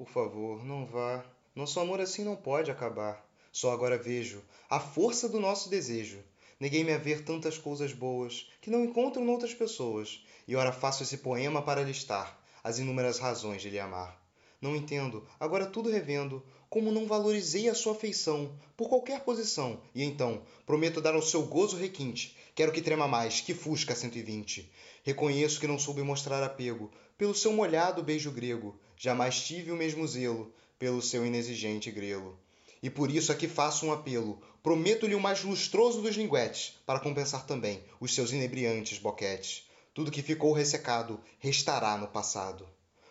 [0.00, 1.22] Por favor, não vá.
[1.54, 3.22] Nosso amor assim não pode acabar.
[3.52, 6.24] Só agora vejo a força do nosso desejo.
[6.58, 11.18] Neguei-me a ver tantas coisas boas que não encontro noutras pessoas, e ora faço esse
[11.18, 14.18] poema para listar as inúmeras razões de lhe amar.
[14.60, 20.02] Não entendo, agora tudo revendo, como não valorizei a sua afeição por qualquer posição, e
[20.04, 22.36] então prometo dar ao seu gozo requinte.
[22.54, 24.70] Quero que trema mais que Fusca 120.
[25.02, 30.06] Reconheço que não soube mostrar apego pelo seu molhado beijo grego, jamais tive o mesmo
[30.06, 32.38] zelo pelo seu inexigente grelo.
[32.82, 34.40] E por isso aqui faço um apelo.
[34.62, 39.68] Prometo-lhe o mais lustroso dos linguetes, para compensar também os seus inebriantes boquetes.
[39.92, 42.66] Tudo que ficou ressecado restará no passado.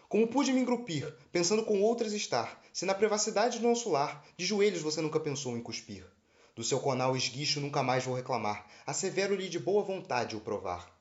[0.09, 4.43] Como pude me engrupir, pensando com outras estar, se na privacidade do nosso lar, de
[4.43, 6.03] joelhos você nunca pensou em cuspir?
[6.55, 10.98] Do seu conal esguicho nunca mais vou reclamar, assevero-lhe de boa vontade o provar.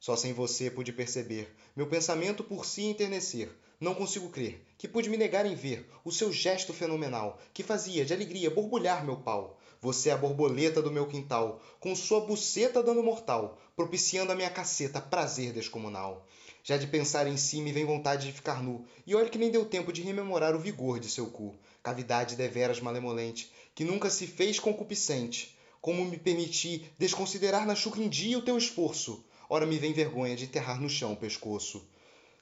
[0.00, 3.54] Só sem você pude perceber, meu pensamento por si enternecer.
[3.78, 8.02] Não consigo crer que pude me negar em ver o seu gesto fenomenal, que fazia
[8.02, 9.60] de alegria borbulhar meu pau.
[9.78, 14.48] Você é a borboleta do meu quintal, com sua buceta dando mortal, propiciando a minha
[14.48, 16.26] caceta prazer descomunal.
[16.64, 19.50] Já de pensar em si me vem vontade de ficar nu, e olha que nem
[19.50, 24.26] deu tempo de rememorar o vigor de seu cu, cavidade deveras malemolente, que nunca se
[24.26, 25.58] fez concupiscente.
[25.78, 29.22] Como me permiti desconsiderar na chucra em dia o teu esforço?
[29.50, 31.84] Ora me vem vergonha de enterrar no chão o pescoço.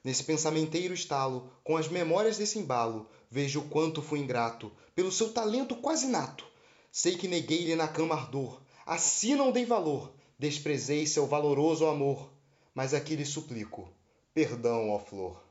[0.03, 5.33] Nesse pensamenteiro estalo, com as memórias desse embalo, vejo o quanto fui ingrato, pelo seu
[5.33, 6.45] talento quase nato.
[6.91, 12.31] Sei que neguei-lhe na cama ardor, assim não dei valor, desprezei seu valoroso amor.
[12.75, 13.91] Mas aqui lhe suplico,
[14.33, 15.48] perdão, ó flor.